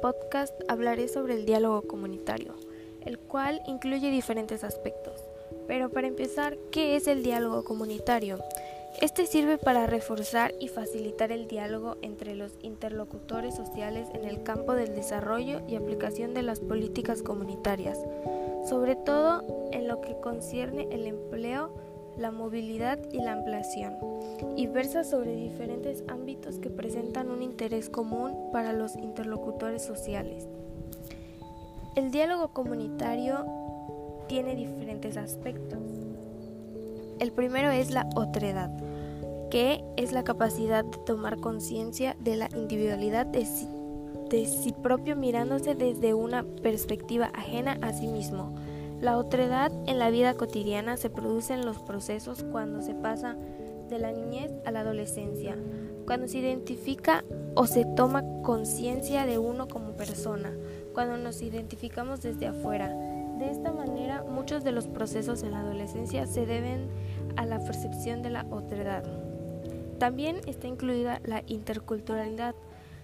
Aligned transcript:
podcast 0.00 0.54
hablaré 0.68 1.08
sobre 1.08 1.34
el 1.34 1.44
diálogo 1.44 1.82
comunitario, 1.82 2.54
el 3.04 3.18
cual 3.18 3.60
incluye 3.66 4.10
diferentes 4.10 4.64
aspectos. 4.64 5.20
Pero 5.66 5.90
para 5.90 6.06
empezar, 6.06 6.56
¿qué 6.70 6.96
es 6.96 7.06
el 7.06 7.22
diálogo 7.22 7.64
comunitario? 7.64 8.38
Este 9.00 9.26
sirve 9.26 9.58
para 9.58 9.86
reforzar 9.86 10.54
y 10.60 10.68
facilitar 10.68 11.30
el 11.30 11.46
diálogo 11.46 11.96
entre 12.02 12.34
los 12.34 12.52
interlocutores 12.62 13.54
sociales 13.54 14.08
en 14.14 14.24
el 14.24 14.42
campo 14.42 14.74
del 14.74 14.94
desarrollo 14.94 15.60
y 15.68 15.76
aplicación 15.76 16.34
de 16.34 16.42
las 16.42 16.60
políticas 16.60 17.22
comunitarias, 17.22 17.98
sobre 18.68 18.96
todo 18.96 19.44
en 19.72 19.88
lo 19.88 20.00
que 20.00 20.18
concierne 20.20 20.88
el 20.90 21.06
empleo, 21.06 21.70
la 22.18 22.30
movilidad 22.30 22.98
y 23.12 23.18
la 23.18 23.32
ampliación, 23.32 23.94
y 24.56 24.66
versa 24.66 25.04
sobre 25.04 25.34
diferentes 25.34 26.02
ámbitos 26.08 26.58
que 26.58 26.70
presentan 26.70 27.30
un 27.30 27.42
interés 27.42 27.88
común 27.88 28.50
para 28.52 28.72
los 28.72 28.96
interlocutores 28.96 29.82
sociales. 29.82 30.46
El 31.96 32.10
diálogo 32.10 32.48
comunitario 32.48 33.46
tiene 34.28 34.54
diferentes 34.54 35.16
aspectos. 35.16 35.78
El 37.18 37.32
primero 37.32 37.70
es 37.70 37.90
la 37.90 38.08
otredad, 38.14 38.70
que 39.50 39.82
es 39.96 40.12
la 40.12 40.22
capacidad 40.22 40.84
de 40.84 40.98
tomar 40.98 41.40
conciencia 41.40 42.16
de 42.20 42.36
la 42.36 42.48
individualidad 42.54 43.26
de 43.26 43.44
sí, 43.46 44.74
propio 44.82 45.16
mirándose 45.16 45.74
desde 45.74 46.14
una 46.14 46.44
perspectiva 46.62 47.30
ajena 47.34 47.78
a 47.82 47.92
sí 47.92 48.06
mismo. 48.06 48.54
La 49.00 49.16
otredad 49.16 49.72
en 49.86 49.98
la 49.98 50.10
vida 50.10 50.34
cotidiana 50.34 50.96
se 50.96 51.10
produce 51.10 51.54
en 51.54 51.64
los 51.64 51.78
procesos 51.78 52.44
cuando 52.50 52.82
se 52.82 52.94
pasa 52.94 53.36
de 53.88 53.98
la 53.98 54.12
niñez 54.12 54.52
a 54.64 54.70
la 54.70 54.80
adolescencia, 54.80 55.56
cuando 56.04 56.26
se 56.28 56.38
identifica 56.38 57.24
o 57.54 57.66
se 57.66 57.84
toma 57.84 58.24
conciencia 58.42 59.24
de 59.24 59.38
uno 59.38 59.68
como 59.68 59.92
persona, 59.92 60.52
cuando 60.94 61.16
nos 61.16 61.42
identificamos 61.42 62.22
desde 62.22 62.48
afuera, 62.48 62.88
de 63.38 63.50
esta 63.52 63.72
manera, 63.72 64.24
muchos 64.24 64.64
de 64.64 64.72
los 64.72 64.88
procesos 64.88 65.44
en 65.44 65.52
la 65.52 65.60
adolescencia 65.60 66.26
se 66.26 66.44
deben 66.44 66.88
a 67.36 67.46
la 67.46 67.60
percepción 67.60 68.20
de 68.20 68.30
la 68.30 68.44
otredad. 68.50 69.04
También 69.98 70.40
está 70.46 70.66
incluida 70.66 71.20
la 71.24 71.44
interculturalidad. 71.46 72.56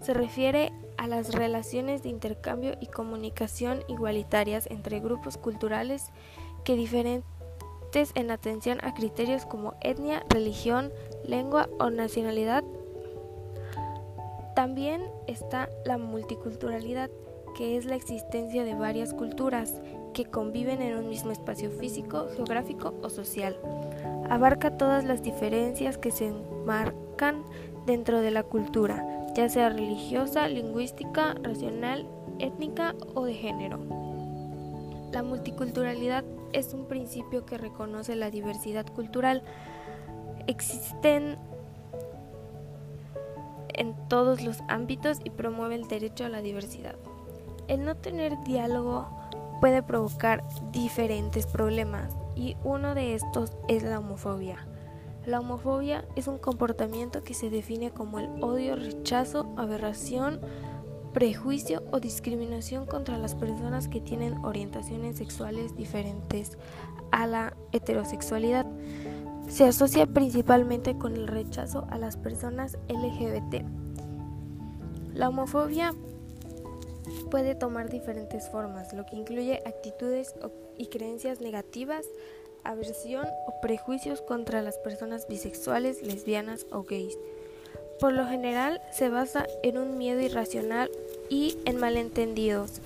Se 0.00 0.14
refiere 0.14 0.72
a 0.96 1.06
las 1.06 1.34
relaciones 1.34 2.02
de 2.02 2.08
intercambio 2.08 2.76
y 2.80 2.86
comunicación 2.86 3.82
igualitarias 3.88 4.66
entre 4.70 5.00
grupos 5.00 5.36
culturales 5.36 6.10
que 6.64 6.76
diferentes 6.76 7.24
en 8.14 8.30
atención 8.30 8.78
a 8.82 8.94
criterios 8.94 9.46
como 9.46 9.74
etnia, 9.80 10.24
religión, 10.28 10.92
lengua 11.24 11.68
o 11.78 11.90
nacionalidad. 11.90 12.64
También 14.54 15.02
está 15.26 15.68
la 15.84 15.98
multiculturalidad, 15.98 17.10
que 17.56 17.76
es 17.76 17.84
la 17.84 17.94
existencia 17.94 18.64
de 18.64 18.74
varias 18.74 19.14
culturas 19.14 19.80
que 20.12 20.24
conviven 20.24 20.82
en 20.82 20.96
un 20.96 21.08
mismo 21.08 21.30
espacio 21.30 21.70
físico, 21.70 22.26
geográfico 22.34 22.94
o 23.02 23.10
social. 23.10 23.58
Abarca 24.28 24.76
todas 24.76 25.04
las 25.04 25.22
diferencias 25.22 25.98
que 25.98 26.10
se 26.10 26.28
enmarcan 26.28 27.44
dentro 27.86 28.20
de 28.20 28.30
la 28.30 28.42
cultura, 28.42 29.15
ya 29.36 29.50
sea 29.50 29.68
religiosa, 29.68 30.48
lingüística, 30.48 31.34
racional, 31.42 32.06
étnica 32.38 32.94
o 33.14 33.24
de 33.24 33.34
género. 33.34 33.78
La 35.12 35.22
multiculturalidad 35.22 36.24
es 36.54 36.72
un 36.72 36.86
principio 36.86 37.44
que 37.44 37.58
reconoce 37.58 38.16
la 38.16 38.30
diversidad 38.30 38.86
cultural. 38.86 39.42
Existen 40.46 41.36
en 43.74 43.94
todos 44.08 44.42
los 44.42 44.62
ámbitos 44.68 45.18
y 45.22 45.28
promueve 45.28 45.74
el 45.74 45.86
derecho 45.86 46.24
a 46.24 46.30
la 46.30 46.40
diversidad. 46.40 46.96
El 47.68 47.84
no 47.84 47.94
tener 47.94 48.42
diálogo 48.44 49.06
puede 49.60 49.82
provocar 49.82 50.44
diferentes 50.72 51.46
problemas 51.46 52.16
y 52.34 52.56
uno 52.64 52.94
de 52.94 53.14
estos 53.14 53.52
es 53.68 53.82
la 53.82 53.98
homofobia. 53.98 54.66
La 55.26 55.40
homofobia 55.40 56.04
es 56.14 56.28
un 56.28 56.38
comportamiento 56.38 57.24
que 57.24 57.34
se 57.34 57.50
define 57.50 57.90
como 57.90 58.20
el 58.20 58.28
odio, 58.44 58.76
rechazo, 58.76 59.52
aberración, 59.56 60.40
prejuicio 61.12 61.82
o 61.90 61.98
discriminación 61.98 62.86
contra 62.86 63.18
las 63.18 63.34
personas 63.34 63.88
que 63.88 64.00
tienen 64.00 64.44
orientaciones 64.44 65.16
sexuales 65.16 65.76
diferentes 65.76 66.56
a 67.10 67.26
la 67.26 67.56
heterosexualidad. 67.72 68.66
Se 69.48 69.64
asocia 69.64 70.06
principalmente 70.06 70.96
con 70.96 71.16
el 71.16 71.26
rechazo 71.26 71.86
a 71.90 71.98
las 71.98 72.16
personas 72.16 72.78
LGBT. 72.88 73.64
La 75.12 75.28
homofobia 75.28 75.92
puede 77.32 77.56
tomar 77.56 77.90
diferentes 77.90 78.48
formas, 78.48 78.92
lo 78.92 79.04
que 79.06 79.16
incluye 79.16 79.60
actitudes 79.66 80.34
y 80.78 80.86
creencias 80.86 81.40
negativas, 81.40 82.04
aversión 82.70 83.26
o 83.46 83.60
prejuicios 83.60 84.20
contra 84.20 84.62
las 84.62 84.78
personas 84.78 85.26
bisexuales, 85.28 86.02
lesbianas 86.02 86.66
o 86.70 86.82
gays. 86.82 87.16
Por 87.98 88.12
lo 88.12 88.26
general 88.26 88.80
se 88.92 89.08
basa 89.08 89.46
en 89.62 89.78
un 89.78 89.96
miedo 89.96 90.20
irracional 90.20 90.90
y 91.30 91.56
en 91.64 91.78
malentendidos. 91.78 92.80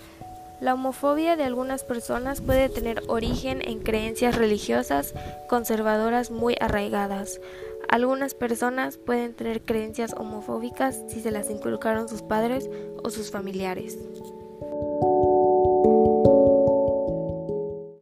La 0.60 0.74
homofobia 0.74 1.36
de 1.36 1.44
algunas 1.44 1.84
personas 1.84 2.42
puede 2.42 2.68
tener 2.68 3.02
origen 3.08 3.66
en 3.66 3.80
creencias 3.80 4.36
religiosas 4.36 5.14
conservadoras 5.48 6.30
muy 6.30 6.54
arraigadas. 6.60 7.41
Algunas 7.88 8.34
personas 8.34 8.98
pueden 8.98 9.34
tener 9.34 9.62
creencias 9.62 10.14
homofóbicas 10.14 11.02
si 11.08 11.20
se 11.20 11.30
las 11.30 11.50
inculcaron 11.50 12.08
sus 12.08 12.22
padres 12.22 12.68
o 13.02 13.10
sus 13.10 13.30
familiares. 13.30 13.98